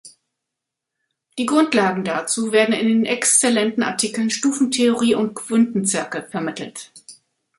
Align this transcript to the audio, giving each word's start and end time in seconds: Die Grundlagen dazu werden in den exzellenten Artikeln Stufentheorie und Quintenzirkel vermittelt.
Die 1.37 1.45
Grundlagen 1.45 2.03
dazu 2.03 2.51
werden 2.51 2.73
in 2.73 2.87
den 2.87 3.05
exzellenten 3.05 3.83
Artikeln 3.83 4.31
Stufentheorie 4.31 5.13
und 5.13 5.35
Quintenzirkel 5.35 6.23
vermittelt. 6.23 6.91